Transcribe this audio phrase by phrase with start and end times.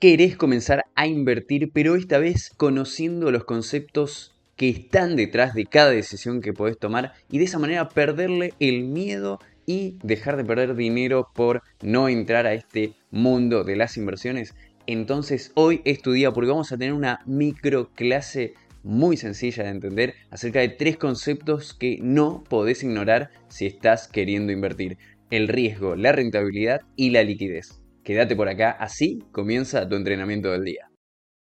[0.00, 5.90] querés comenzar a invertir, pero esta vez conociendo los conceptos que están detrás de cada
[5.90, 10.74] decisión que podés tomar y de esa manera perderle el miedo y dejar de perder
[10.74, 14.54] dinero por no entrar a este mundo de las inversiones.
[14.86, 19.70] Entonces hoy es tu día porque vamos a tener una micro clase muy sencilla de
[19.70, 24.96] entender acerca de tres conceptos que no podés ignorar si estás queriendo invertir.
[25.30, 27.79] El riesgo, la rentabilidad y la liquidez.
[28.10, 30.90] Quédate por acá, así comienza tu entrenamiento del día.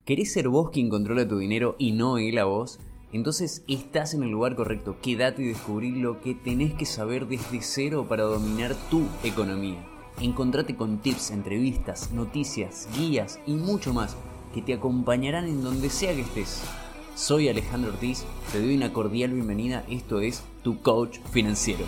[0.04, 2.78] ¿Querés ser vos quien controla tu dinero y no él a vos?
[3.10, 7.62] Entonces estás en el lugar correcto, quédate y descubrí lo que tenés que saber desde
[7.62, 9.82] cero para dominar tu economía.
[10.20, 14.14] Encontrate con tips, entrevistas, noticias, guías y mucho más
[14.52, 16.62] que te acompañarán en donde sea que estés.
[17.14, 21.86] Soy Alejandro Ortiz, te doy una cordial bienvenida, esto es Tu Coach Financiero.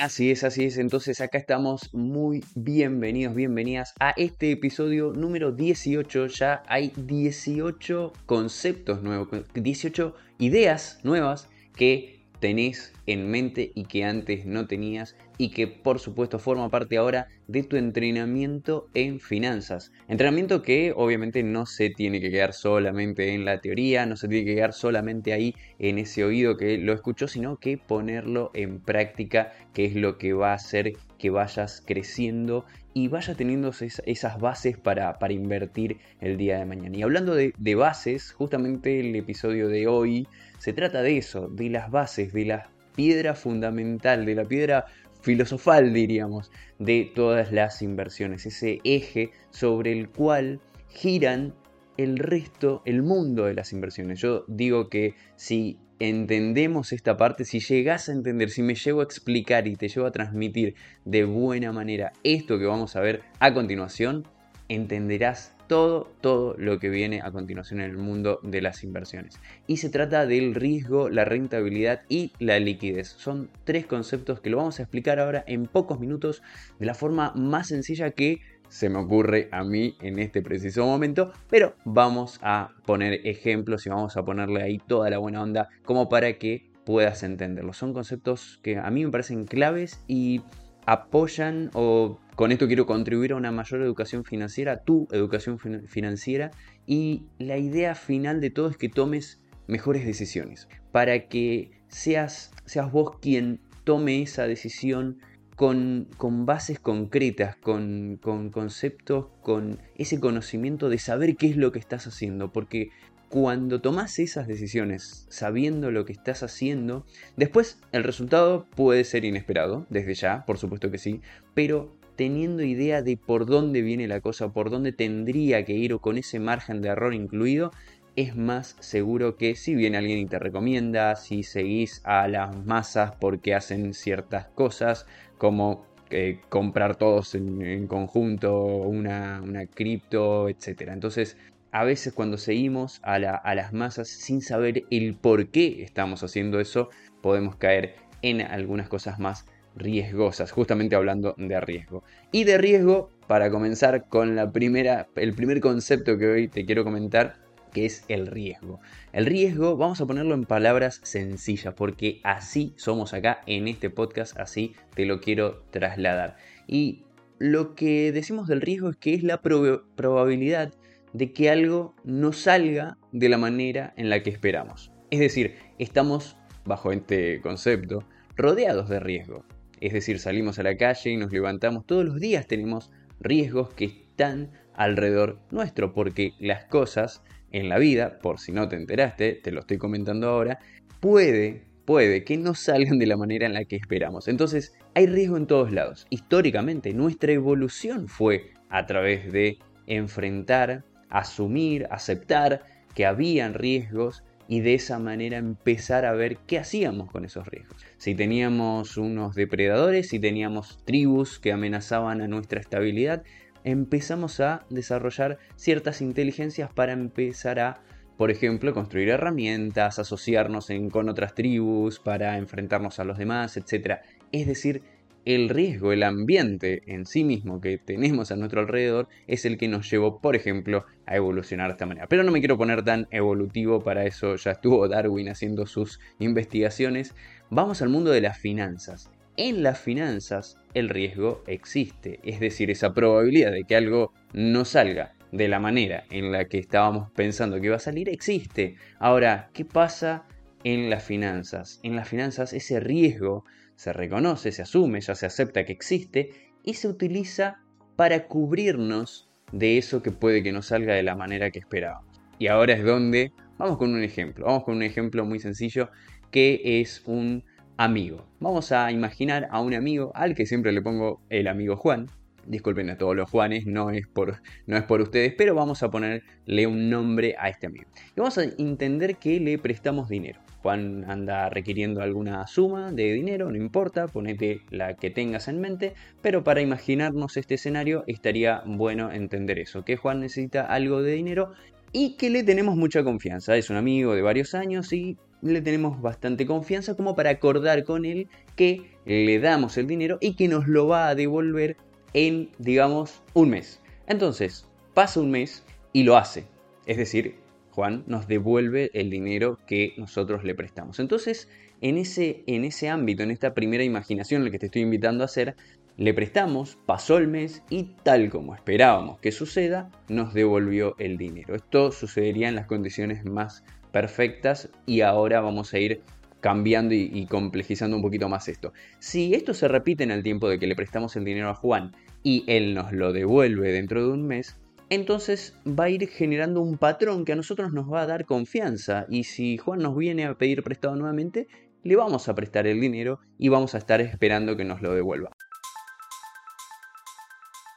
[0.00, 0.78] Así es, así es.
[0.78, 6.26] Entonces acá estamos muy bienvenidos, bienvenidas a este episodio número 18.
[6.28, 14.46] Ya hay 18 conceptos nuevos, 18 ideas nuevas que tenés en mente y que antes
[14.46, 19.92] no tenías y que por supuesto forma parte ahora de tu entrenamiento en finanzas.
[20.08, 24.44] Entrenamiento que obviamente no se tiene que quedar solamente en la teoría, no se tiene
[24.44, 29.52] que quedar solamente ahí en ese oído que lo escuchó, sino que ponerlo en práctica,
[29.72, 34.76] que es lo que va a hacer que vayas creciendo y vayas teniendo esas bases
[34.76, 36.96] para, invertir el día de mañana.
[36.96, 40.26] Y hablando de, de bases, justamente el episodio de hoy
[40.58, 44.86] se trata de eso, de las bases, de la piedra fundamental, de la piedra
[45.22, 51.54] filosofal, diríamos, de todas las inversiones, ese eje sobre el cual giran
[52.02, 54.20] el resto, el mundo de las inversiones.
[54.20, 59.04] Yo digo que si entendemos esta parte, si llegas a entender, si me llego a
[59.04, 63.52] explicar y te llevo a transmitir de buena manera esto que vamos a ver a
[63.52, 64.26] continuación,
[64.68, 69.38] entenderás todo, todo lo que viene a continuación en el mundo de las inversiones.
[69.66, 73.08] Y se trata del riesgo, la rentabilidad y la liquidez.
[73.08, 76.42] Son tres conceptos que lo vamos a explicar ahora en pocos minutos
[76.80, 81.32] de la forma más sencilla que se me ocurre a mí en este preciso momento,
[81.50, 86.08] pero vamos a poner ejemplos y vamos a ponerle ahí toda la buena onda como
[86.08, 87.72] para que puedas entenderlo.
[87.72, 90.40] Son conceptos que a mí me parecen claves y
[90.86, 96.52] apoyan o con esto quiero contribuir a una mayor educación financiera, tu educación financiera
[96.86, 102.90] y la idea final de todo es que tomes mejores decisiones para que seas, seas
[102.90, 105.18] vos quien tome esa decisión
[105.60, 111.78] con, bases concretas, con, con, conceptos, con ese conocimiento de saber qué es lo que
[111.78, 112.88] estás haciendo, porque
[113.28, 117.04] cuando tomas esas decisiones sabiendo lo que estás haciendo,
[117.36, 121.20] después el resultado puede ser inesperado, desde ya, por supuesto que sí,
[121.52, 126.00] pero teniendo idea de por dónde viene la cosa, por dónde tendría que ir o
[126.00, 127.70] con ese margen de error incluido,
[128.16, 133.12] es más seguro que si viene alguien y te recomienda, si seguís a las masas
[133.20, 135.06] porque hacen ciertas cosas,
[135.38, 140.88] como eh, comprar todos en, conjunto una, una cripto, etc.
[140.88, 141.36] Entonces,
[141.72, 146.90] a veces cuando seguimos a, las masas sin saber el por qué estamos haciendo eso,
[147.22, 149.46] podemos caer en algunas cosas más
[149.76, 152.02] riesgosas, justamente hablando de riesgo.
[152.32, 156.82] Y de riesgo, para comenzar con la primera, el primer concepto que hoy te quiero
[156.82, 157.36] comentar,
[157.70, 158.80] que es el riesgo.
[159.12, 164.38] El riesgo, vamos a ponerlo en palabras sencillas, porque así somos acá en este podcast,
[164.38, 166.36] así te lo quiero trasladar.
[166.66, 167.04] Y
[167.38, 170.74] lo que decimos del riesgo es que es la probabilidad
[171.12, 174.92] de que algo no salga de la manera en la que esperamos.
[175.10, 178.04] Es decir, estamos, bajo este concepto,
[178.36, 179.44] rodeados de riesgo.
[179.80, 183.86] Es decir, salimos a la calle y nos levantamos todos los días, tenemos riesgos que
[183.86, 187.22] están alrededor nuestro, porque las cosas
[187.52, 190.58] en la vida, por si no te enteraste, te lo estoy comentando ahora,
[191.00, 194.28] puede, puede que no salgan de la manera en la que esperamos.
[194.28, 196.06] Entonces, hay riesgo en todos lados.
[196.10, 202.64] Históricamente, nuestra evolución fue a través de enfrentar asumir, aceptar
[202.94, 207.84] que habían riesgos y de esa manera empezar a ver qué hacíamos con esos riesgos.
[207.98, 213.22] Si teníamos unos depredadores, si teníamos tribus que amenazaban a nuestra estabilidad,
[213.64, 217.82] empezamos a desarrollar ciertas inteligencias para empezar a,
[218.16, 224.00] por ejemplo, construir herramientas, asociarnos con otras tribus para enfrentarnos a los demás, etc.
[224.32, 224.82] Es decir,
[225.24, 229.68] el riesgo, el ambiente en sí mismo que tenemos a nuestro alrededor es el que
[229.68, 232.06] nos llevó, por ejemplo, a evolucionar de esta manera.
[232.08, 237.14] Pero no me quiero poner tan evolutivo, para eso ya estuvo Darwin haciendo sus investigaciones.
[237.50, 239.10] Vamos al mundo de las finanzas.
[239.36, 245.14] En las finanzas el riesgo existe, es decir, esa probabilidad de que algo no salga
[245.32, 248.76] de la manera en la que estábamos pensando que iba a salir existe.
[248.98, 250.26] Ahora, ¿qué pasa
[250.64, 251.80] en las finanzas?
[251.82, 253.44] En las finanzas ese riesgo
[253.76, 256.30] se reconoce, se asume, ya se acepta que existe
[256.62, 257.60] y se utiliza
[257.96, 262.20] para cubrirnos de eso que puede que no salga de la manera que esperábamos.
[262.38, 264.46] Y ahora es donde vamos con un ejemplo.
[264.46, 265.90] Vamos con un ejemplo muy sencillo
[266.30, 267.44] que es un
[267.80, 268.26] amigo.
[268.40, 272.08] Vamos a imaginar a un amigo al que siempre le pongo el amigo Juan.
[272.46, 275.90] Disculpen a todos los Juanes, no es por, no es por ustedes, pero vamos a
[275.90, 277.86] ponerle un nombre a este amigo.
[278.14, 280.40] Y vamos a entender que le prestamos dinero.
[280.60, 285.94] Juan anda requiriendo alguna suma de dinero, no importa, ponete la que tengas en mente,
[286.20, 291.54] pero para imaginarnos este escenario estaría bueno entender eso, que Juan necesita algo de dinero
[291.92, 293.56] y que le tenemos mucha confianza.
[293.56, 298.04] Es un amigo de varios años y le tenemos bastante confianza como para acordar con
[298.04, 301.76] él que le damos el dinero y que nos lo va a devolver
[302.12, 303.80] en, digamos, un mes.
[304.06, 306.44] Entonces, pasa un mes y lo hace.
[306.86, 307.36] Es decir,
[307.70, 310.98] Juan nos devuelve el dinero que nosotros le prestamos.
[310.98, 311.48] Entonces,
[311.80, 315.26] en ese, en ese ámbito, en esta primera imaginación la que te estoy invitando a
[315.26, 315.54] hacer,
[315.96, 321.54] le prestamos, pasó el mes y tal como esperábamos que suceda, nos devolvió el dinero.
[321.54, 326.02] Esto sucedería en las condiciones más perfectas y ahora vamos a ir
[326.40, 328.72] cambiando y, complejizando un poquito más esto.
[328.98, 331.92] Si esto se repite en el tiempo de que le prestamos el dinero a Juan
[332.22, 334.56] y él nos lo devuelve dentro de un mes,
[334.88, 339.06] entonces va a ir generando un patrón que a nosotros nos va a dar confianza
[339.08, 341.46] y si Juan nos viene a pedir prestado nuevamente,
[341.82, 345.30] le vamos a prestar el dinero y vamos a estar esperando que nos lo devuelva.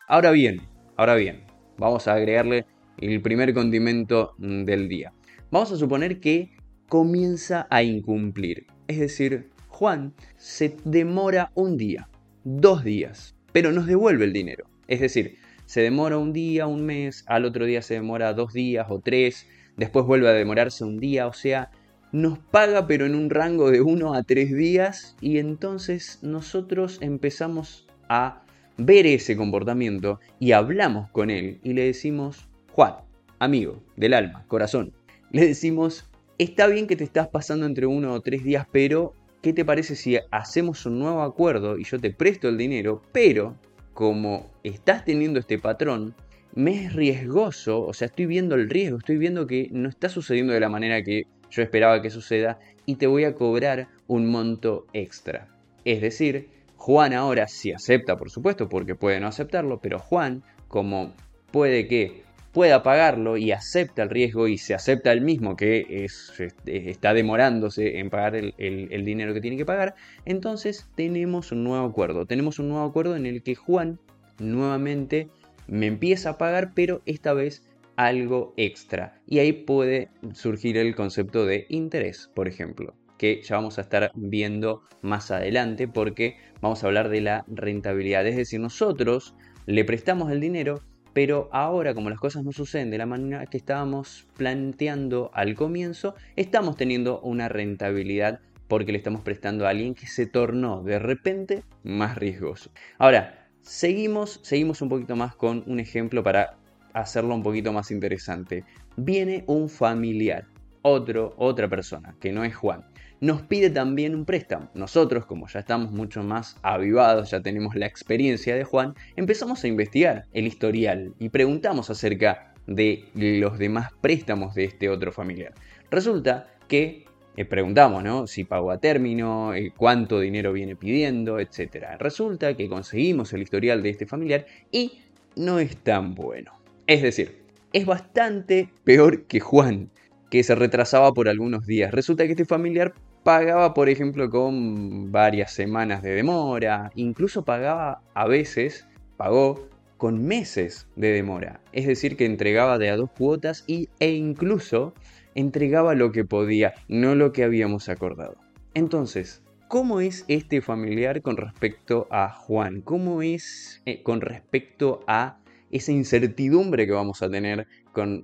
[0.08, 0.62] Ahora bien,
[0.98, 1.46] ahora bien,
[1.78, 2.66] vamos a agregarle
[2.98, 5.14] el primer condimento del día.
[5.54, 6.50] Vamos a suponer que
[6.90, 8.66] comienza a incumplir.
[8.88, 12.10] Es decir, Juan se demora un día,
[12.44, 14.66] dos días, pero nos devuelve el dinero.
[14.88, 18.88] Es decir, se demora un día, un mes, al otro día se demora dos días
[18.90, 19.46] o tres,
[19.78, 21.70] después vuelve a demorarse un día, o sea,
[22.12, 27.86] nos paga pero en un rango de uno a tres días y entonces nosotros empezamos
[28.10, 28.42] a
[28.78, 32.96] ver ese comportamiento y hablamos con él y le decimos, Juan,
[33.38, 34.94] amigo del alma, corazón,
[35.34, 36.06] le decimos,
[36.38, 39.96] está bien que te estás pasando entre uno o tres días, pero ¿qué te parece
[39.96, 43.58] si hacemos un nuevo acuerdo y yo te presto el dinero, pero
[43.96, 46.14] como estás teniendo este patrón,
[46.54, 50.54] me es riesgoso, o sea, estoy viendo el riesgo, estoy viendo que no está sucediendo
[50.54, 54.86] de la manera que yo esperaba que suceda y te voy a cobrar un monto
[54.94, 55.48] extra.
[55.84, 61.16] Es decir, Juan ahora sí acepta, por supuesto, porque puede no aceptarlo, pero Juan, como
[61.52, 62.22] puede que
[62.54, 66.32] pueda pagarlo y acepta el riesgo y se acepta el mismo que es,
[66.66, 69.96] está demorándose en pagar el, el, dinero que tiene que pagar,
[70.26, 72.26] entonces tenemos un nuevo acuerdo.
[72.26, 74.00] Tenemos un nuevo acuerdo en el que Juan
[74.40, 75.28] nuevamente
[75.68, 79.20] me empieza a pagar, pero esta vez algo extra.
[79.26, 84.12] Y ahí puede surgir el concepto de interés, por ejemplo, que ya vamos a estar
[84.16, 88.28] viendo más adelante porque vamos a hablar de la rentabilidad.
[88.28, 89.36] Es decir, nosotros
[89.66, 90.82] le prestamos el dinero
[91.14, 96.16] pero ahora, como las cosas no suceden de la manera que estábamos planteando al comienzo,
[96.36, 101.64] estamos teniendo una rentabilidad porque le estamos prestando a alguien que se tornó de repente
[101.84, 102.72] más riesgoso.
[102.98, 106.58] Ahora, seguimos, seguimos un poquito más con un ejemplo para
[106.94, 108.64] hacerlo un poquito más interesante.
[108.98, 110.48] Viene un familiar,
[110.82, 112.84] otro, otra persona, que no es Juan
[113.24, 114.70] nos pide también un préstamo.
[114.74, 119.70] Nosotros, como ya estamos mucho más avivados, ya tenemos la experiencia de Juan, empezamos a
[119.70, 125.54] investigar el historial y preguntamos acerca de los demás préstamos de este otro familiar.
[125.90, 127.06] Resulta que
[127.38, 128.28] eh, preguntamos, ¿no?
[128.28, 131.96] Si pagó a término, eh, cuánto dinero viene pidiendo, etc.
[132.00, 135.00] Resulta que conseguimos el historial de este familiar y
[135.38, 136.52] no es tan bueno.
[136.88, 139.92] Es decir, es bastante peor que Juan,
[140.34, 141.92] que se retrasaba por algunos días.
[141.92, 148.26] Resulta que este familiar pagaba, por ejemplo, con varias semanas de demora, incluso pagaba a
[148.26, 151.62] veces, pagó con meses de demora.
[151.72, 154.96] Es decir, que entregaba de a dos cuotas y, e incluso
[155.36, 158.36] entregaba lo que podía, no lo que habíamos acordado.
[158.74, 162.82] Entonces, ¿cómo es este familiar con respecto a Juan?
[162.82, 165.38] ¿Cómo es eh, con respecto a
[165.70, 167.68] esa incertidumbre que vamos a tener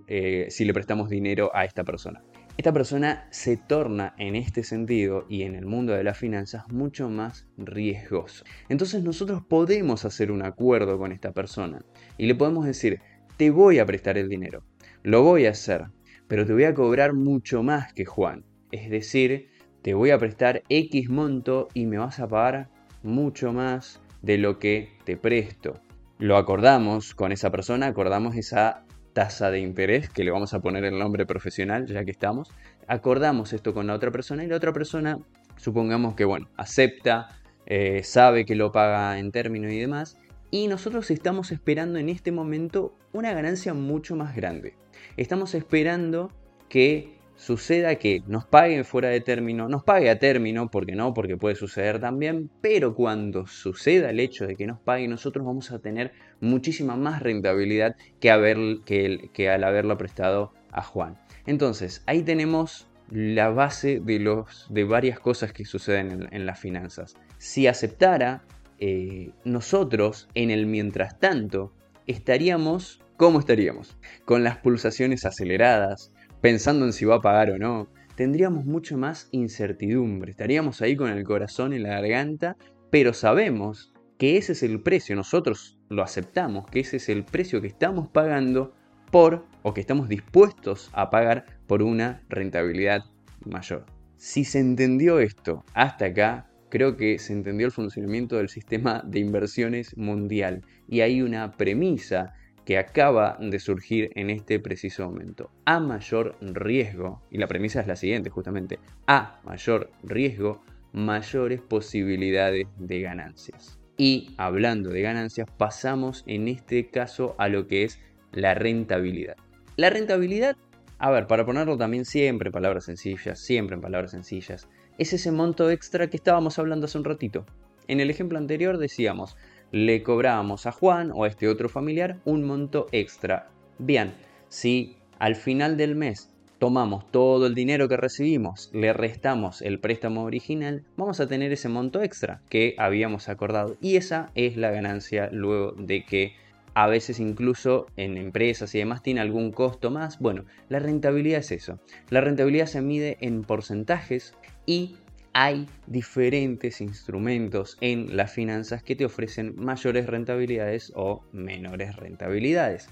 [0.08, 2.22] eh, si le prestamos dinero a esta persona?
[2.60, 7.10] esta persona se torna en este sentido y en el mundo de las finanzas mucho
[7.10, 8.44] más riesgoso.
[8.68, 11.86] Entonces nosotros podemos hacer un acuerdo con esta persona
[12.18, 13.00] y le podemos decir,
[13.38, 14.66] te voy a prestar el dinero,
[15.04, 15.86] lo voy a hacer,
[16.28, 18.44] pero te voy a cobrar mucho más que Juan.
[18.74, 22.70] Es decir, te voy a prestar X monto y me vas a pagar
[23.04, 25.80] mucho más de lo que te presto.
[26.18, 30.86] Lo acordamos con esa persona, acordamos esa tasa de interés, que le vamos a poner
[30.86, 32.52] el nombre profesional, ya que estamos,
[32.88, 35.20] acordamos esto con la otra persona y la otra persona,
[35.58, 37.28] supongamos que, bueno, acepta,
[37.66, 40.18] eh, sabe que lo paga en términos y demás,
[40.52, 44.76] y nosotros estamos esperando en este momento una ganancia mucho más grande.
[45.18, 46.32] Estamos esperando
[46.70, 51.38] que suceda que nos paguen fuera de término, nos pague a término, porque no, porque
[51.38, 55.80] puede suceder también, pero cuando suceda el hecho de que nos pague, nosotros vamos a
[55.80, 61.18] tener muchísima más rentabilidad que, que al haberlo prestado a Juan.
[61.46, 67.16] Entonces, ahí tenemos la base de, los, de varias cosas que suceden en, las finanzas.
[67.38, 68.44] Si aceptara,
[68.80, 71.74] eh, nosotros en el mientras tanto
[72.06, 73.98] estaríamos, ¿cómo estaríamos?
[74.26, 79.30] Con las pulsaciones aceleradas, pensando en si va a pagar o no, tendríamos mucho más
[79.32, 82.58] incertidumbre, estaríamos ahí con el corazón en la garganta,
[82.90, 87.62] pero sabemos que ese es el precio, nosotros lo aceptamos, que ese es el precio
[87.62, 88.74] que estamos pagando
[89.12, 93.06] por o que estamos dispuestos a pagar por una rentabilidad
[93.46, 93.86] mayor.
[94.18, 99.20] Si se entendió esto hasta acá, creo que se entendió el funcionamiento del sistema de
[99.20, 100.64] inversiones mundial.
[100.88, 102.34] Y hay una premisa
[102.70, 105.50] que acaba de surgir en este preciso momento.
[105.66, 110.62] A mayor riesgo, y la premisa es la siguiente justamente, a mayor riesgo,
[110.92, 113.80] mayores posibilidades de ganancias.
[113.98, 118.00] Y hablando de ganancias, pasamos en este caso a lo que es
[118.34, 119.36] la rentabilidad.
[119.76, 120.56] La rentabilidad,
[121.00, 125.32] a ver, para ponerlo también siempre en palabras sencillas, siempre en palabras sencillas, es ese
[125.32, 127.48] monto extra que estábamos hablando hace un ratito.
[127.88, 129.38] En el ejemplo anterior decíamos,
[129.72, 133.50] le cobrábamos a Juan o a este otro familiar un monto extra.
[133.78, 134.14] Bien,
[134.48, 140.24] si al final del mes tomamos todo el dinero que recibimos, le restamos el préstamo
[140.24, 143.78] original, vamos a tener ese monto extra que habíamos acordado.
[143.82, 146.34] Y esa es la ganancia luego de que
[146.74, 150.20] a veces incluso en empresas y demás tiene algún costo más.
[150.20, 151.80] Bueno, la rentabilidad es eso.
[152.10, 154.34] La rentabilidad se mide en porcentajes
[154.66, 154.96] y
[155.34, 162.90] hay diferentes instrumentos en las finanzas que te ofrecen mayores rentabilidades o menores rentabilidades.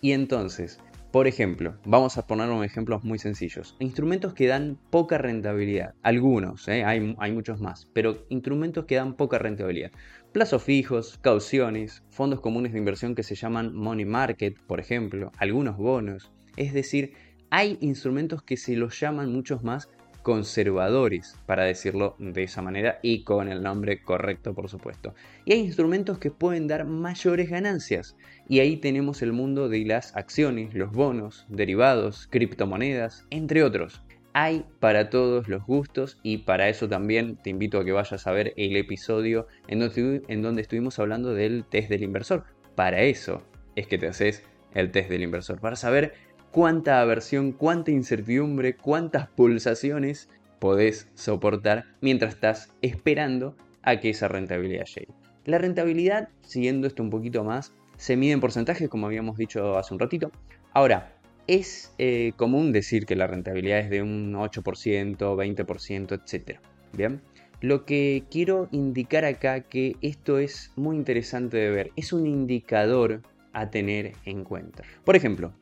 [0.00, 0.78] Y entonces,
[1.14, 3.76] por ejemplo, vamos a poner unos ejemplos muy sencillos.
[3.78, 5.94] Instrumentos que dan poca rentabilidad.
[6.02, 6.84] Algunos, ¿eh?
[6.84, 9.92] hay, hay muchos más, pero instrumentos que dan poca rentabilidad.
[10.32, 15.76] Plazos fijos, cauciones, fondos comunes de inversión que se llaman money market, por ejemplo, algunos
[15.76, 16.32] bonos.
[16.56, 17.14] Es decir,
[17.50, 19.88] hay instrumentos que se los llaman muchos más
[20.24, 25.14] conservadores, para decirlo de esa manera, y con el nombre correcto, por supuesto.
[25.44, 28.16] Y hay instrumentos que pueden dar mayores ganancias.
[28.48, 34.00] Y ahí tenemos el mundo de las acciones, los bonos, derivados, criptomonedas, entre otros.
[34.32, 38.32] Hay para todos los gustos y para eso también te invito a que vayas a
[38.32, 42.44] ver el episodio en donde, en donde estuvimos hablando del test del inversor.
[42.74, 43.42] Para eso
[43.76, 44.42] es que te haces
[44.74, 46.14] el test del inversor, para saber
[46.54, 50.28] cuánta aversión, cuánta incertidumbre, cuántas pulsaciones
[50.60, 55.12] podés soportar mientras estás esperando a que esa rentabilidad llegue.
[55.46, 59.94] La rentabilidad, siguiendo esto un poquito más, se mide en porcentajes, como habíamos dicho hace
[59.94, 60.30] un ratito.
[60.72, 61.16] Ahora,
[61.48, 66.60] es eh, común decir que la rentabilidad es de un 8%, 20%, etc.
[66.92, 67.20] Bien,
[67.62, 73.22] lo que quiero indicar acá que esto es muy interesante de ver, es un indicador
[73.52, 74.84] a tener en cuenta.
[75.04, 75.52] Por ejemplo,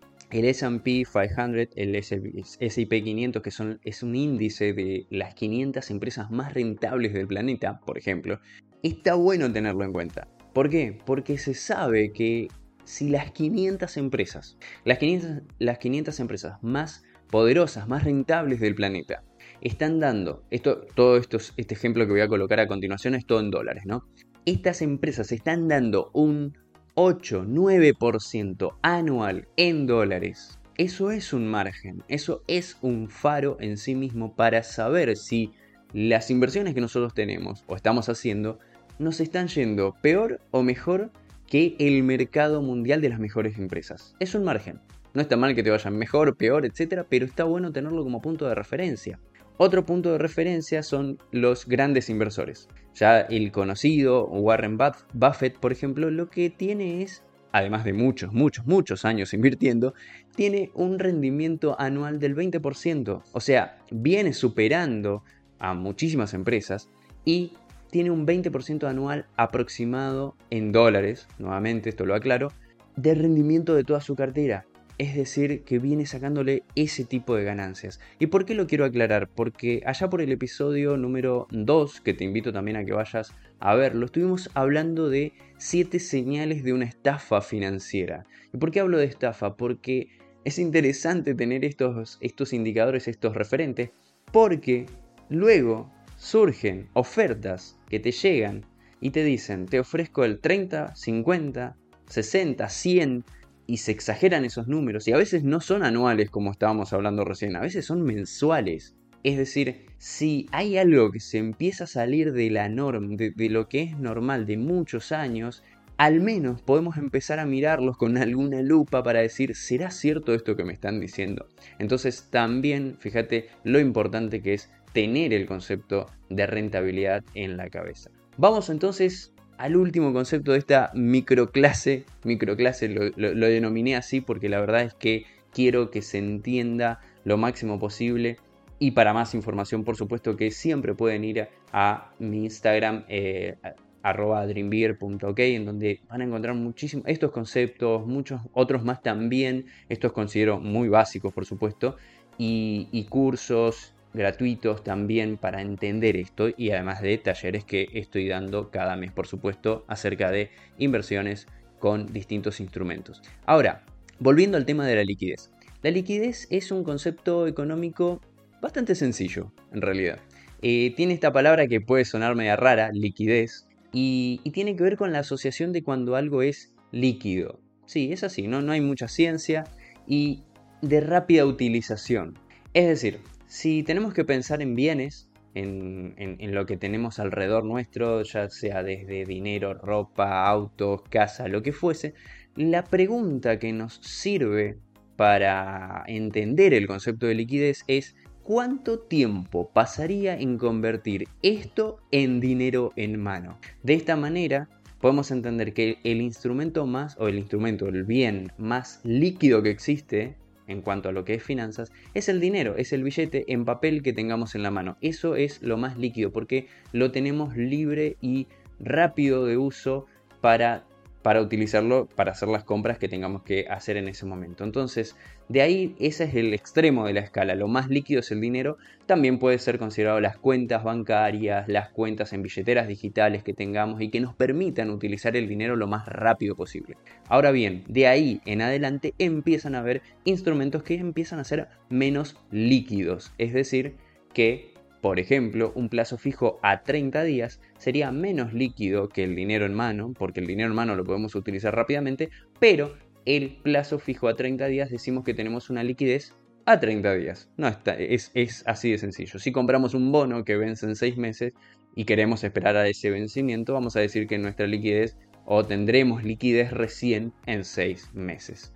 [0.41, 3.51] el SP 500, el S&P 500, que
[3.85, 8.41] es un índice de las 500 empresas más rentables del planeta, por ejemplo,
[8.83, 10.29] está bueno tenerlo en cuenta.
[10.53, 10.99] ¿Por qué?
[11.05, 12.49] Porque se sabe que
[12.85, 19.23] si las 500 empresas, las 500, las 500 empresas más poderosas, más rentables del planeta,
[19.61, 23.41] están dando, esto, todo esto, este ejemplo que voy a colocar a continuación es todo
[23.41, 24.05] en dólares, ¿no?
[24.45, 26.59] Estas empresas están dando un
[26.95, 30.59] 8, 9% anual en dólares.
[30.77, 35.53] Eso es un margen, eso es un faro en sí mismo para saber si
[35.95, 38.59] las inversiones que nosotros tenemos o estamos haciendo
[38.99, 41.11] nos están yendo peor o mejor
[41.47, 44.15] que el mercado mundial de las mejores empresas.
[44.19, 44.79] Es un margen.
[45.15, 48.47] No está mal que te vayan mejor, peor, etcétera, pero está bueno tenerlo como punto
[48.47, 49.19] de referencia.
[49.57, 52.69] Otro punto de referencia son los grandes inversores.
[52.95, 54.79] Ya el conocido Warren
[55.13, 59.95] Buffett, por ejemplo, lo que tiene es además de muchos, muchos, muchos años invirtiendo,
[60.35, 63.23] tiene un rendimiento anual del 20%.
[63.31, 65.23] O sea, viene superando
[65.59, 66.89] a muchísimas empresas
[67.25, 67.53] y
[67.91, 72.51] tiene un 20% anual aproximado en dólares, nuevamente esto lo aclaro,
[72.97, 74.65] de rendimiento de toda su cartera.
[74.99, 77.99] Es decir, que viene sacándole ese tipo de ganancias.
[78.19, 79.29] ¿Y por qué lo quiero aclarar?
[79.29, 83.75] Porque allá por el episodio número 2, que te invito también a que vayas a
[83.75, 88.27] verlo, estuvimos hablando de 7 señales de una estafa financiera.
[88.53, 89.57] ¿Y por qué hablo de estafa?
[89.57, 90.09] Porque
[90.45, 93.91] es interesante tener estos, estos indicadores, estos referentes,
[94.31, 94.87] porque
[95.29, 98.65] luego surgen ofertas que te llegan
[99.01, 103.25] y te dicen, te ofrezco el 30, 50, 60, 100
[103.67, 107.57] y se exageran esos números y a veces no son anuales como estábamos hablando recién,
[107.57, 108.95] a veces son mensuales.
[109.25, 113.49] Es decir, si hay algo que se empieza a salir de la norma, de, de
[113.49, 115.63] lo que es normal de muchos años,
[115.97, 120.65] al menos podemos empezar a mirarlos con alguna lupa para decir, ¿será cierto esto que
[120.65, 121.47] me están diciendo?
[121.79, 128.11] Entonces también, fíjate lo importante que es tener el concepto de rentabilidad en la cabeza.
[128.37, 132.05] Vamos entonces al último concepto de esta microclase.
[132.25, 137.37] Microclase lo, lo, denominé así porque la verdad es que quiero que se entienda lo
[137.37, 138.39] máximo posible.
[138.81, 143.55] Y para más información, por supuesto que siempre pueden ir a, mi Instagram, eh,
[144.03, 149.67] arroba dreambeer.ok, en donde van a encontrar muchísimos estos conceptos, muchos otros más también.
[149.89, 151.95] Estos considero muy básicos, por supuesto.
[152.37, 158.97] Y cursos gratuitos también para entender esto y además de talleres que estoy dando cada
[158.97, 161.47] mes, por supuesto, acerca de inversiones
[161.79, 163.23] con distintos instrumentos.
[163.47, 163.85] Ahora,
[164.19, 165.51] volviendo al tema de la liquidez.
[165.83, 168.21] La liquidez es un concepto económico
[168.61, 170.21] bastante sencillo, en realidad.
[170.63, 175.13] Eh, tiene esta palabra que puede sonar media rara, liquidez, y, tiene que ver con
[175.13, 177.61] la asociación de cuando algo es líquido.
[177.85, 178.63] Sí, es así, ¿no?
[178.63, 179.65] no hay mucha ciencia
[180.07, 180.45] y
[180.81, 182.39] de rápida utilización.
[182.75, 183.19] Es decir,
[183.53, 186.15] si tenemos que pensar en bienes, en,
[186.55, 192.15] lo que tenemos alrededor nuestro, ya sea desde dinero, ropa, autos, casa, lo que fuese,
[192.57, 194.79] la pregunta que nos sirve
[195.17, 202.95] para entender el concepto de liquidez es ¿cuánto tiempo pasaría en convertir esto en dinero
[202.97, 203.59] en mano?
[203.83, 209.03] De esta manera podemos entender que el instrumento más, o el instrumento, el bien más
[209.05, 210.37] líquido que existe
[210.73, 214.03] en cuanto a lo que es finanzas, es el dinero, es el billete en papel
[214.03, 214.97] que tengamos en la mano.
[215.01, 218.49] Eso es lo más líquido porque lo tenemos libre y
[218.81, 220.07] rápido de uso
[220.41, 220.85] para
[221.23, 224.65] para utilizarlo para hacer las compras que tengamos que hacer en ese momento.
[224.65, 225.17] Entonces,
[225.49, 227.55] de ahí ese es el extremo de la escala.
[227.55, 228.79] Lo más líquido es el dinero.
[229.07, 234.09] También puede ser considerado las cuentas bancarias, las cuentas en billeteras digitales que tengamos y
[234.09, 236.97] que nos permitan utilizar el dinero lo más rápido posible.
[237.29, 242.37] Ahora bien, de ahí en adelante empiezan a haber instrumentos que empiezan a ser menos
[242.51, 243.33] líquidos.
[243.39, 243.97] Es decir,
[244.33, 244.72] que
[245.03, 249.75] por ejemplo, un plazo fijo a 30 días sería menos líquido que el dinero en
[249.75, 254.37] mano, porque el dinero en mano lo podemos utilizar rápidamente, pero el plazo fijo a
[254.37, 256.37] 30 días decimos que tenemos una liquidez
[256.67, 257.51] a 30 días.
[257.57, 259.41] No está, es, es así de sencillo.
[259.41, 261.53] Si compramos un bono que vence en 6 meses
[261.97, 266.71] y queremos esperar a ese vencimiento, vamos a decir que nuestra liquidez o tendremos liquidez
[266.71, 268.73] recién en 6 meses.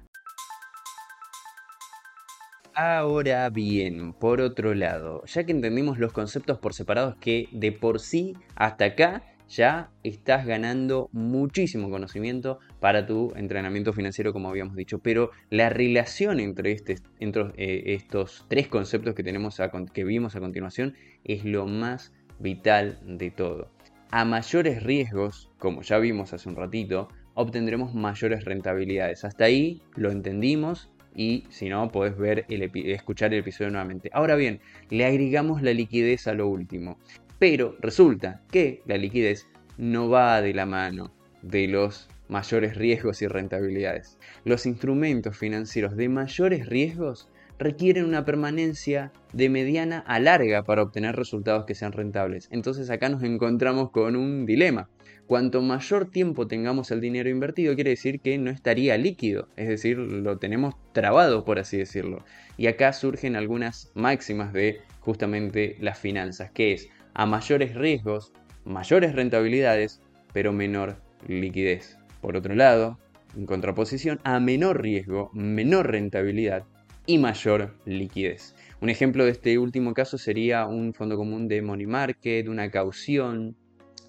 [2.78, 8.00] Ahora bien, por otro lado, ya que entendimos los conceptos por separados que de por
[8.00, 14.98] sí hasta acá ya estás ganando muchísimo conocimiento para tu entrenamiento financiero, como habíamos dicho.
[14.98, 19.58] Pero la relación entre, este, eh, estos tres conceptos que, tenemos
[19.94, 23.70] que vimos a continuación es lo más vital de todo.
[24.10, 29.24] A mayores riesgos, como ya vimos hace un ratito, obtendremos mayores rentabilidades.
[29.24, 34.10] Hasta ahí lo entendimos, y si no, podés ver el escuchar el episodio nuevamente.
[34.12, 36.98] Ahora bien, le agregamos la liquidez a lo último.
[37.38, 39.48] Pero resulta que la liquidez
[39.78, 44.18] no va de la mano de los mayores riesgos y rentabilidades.
[44.44, 51.16] Los instrumentos financieros de mayores riesgos requieren una permanencia de mediana a larga para obtener
[51.16, 52.48] resultados que sean rentables.
[52.50, 54.88] Entonces acá nos encontramos con un dilema.
[55.26, 59.98] Cuanto mayor tiempo tengamos el dinero invertido, quiere decir que no estaría líquido, es decir,
[59.98, 62.24] lo tenemos trabado, por así decirlo.
[62.56, 68.32] Y acá surgen algunas máximas de justamente las finanzas, que es a mayores riesgos,
[68.64, 70.00] mayores rentabilidades,
[70.32, 71.98] pero menor liquidez.
[72.20, 72.98] Por otro lado,
[73.36, 76.64] en contraposición, a menor riesgo, menor rentabilidad,
[77.06, 78.54] y mayor liquidez.
[78.80, 83.56] Un ejemplo de este último caso sería un fondo común de money market, una caución,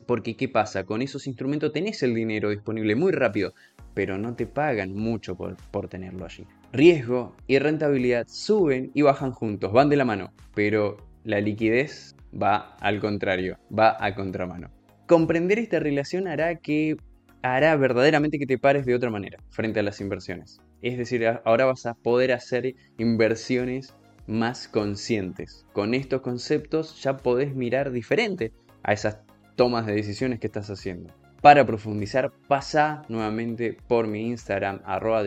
[0.05, 0.85] Porque ¿qué pasa?
[0.85, 3.53] Con esos instrumentos tenés el dinero disponible muy rápido,
[3.93, 6.45] pero no te pagan mucho por, por tenerlo allí.
[6.71, 12.75] Riesgo y rentabilidad suben y bajan juntos, van de la mano, pero la liquidez va
[12.79, 14.69] al contrario, va a contramano.
[15.07, 16.95] Comprender esta relación hará que
[17.41, 20.59] hará verdaderamente que te pares de otra manera frente a las inversiones.
[20.81, 23.93] Es decir, ahora vas a poder hacer inversiones
[24.27, 25.65] más conscientes.
[25.73, 28.51] Con estos conceptos ya podés mirar diferente
[28.83, 29.19] a esas
[29.55, 31.13] tomas de decisiones que estás haciendo.
[31.41, 35.23] Para profundizar, pasa nuevamente por mi Instagram, arroba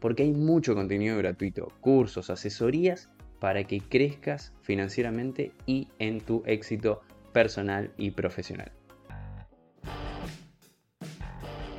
[0.00, 7.02] porque hay mucho contenido gratuito, cursos, asesorías para que crezcas financieramente y en tu éxito
[7.32, 8.72] personal y profesional.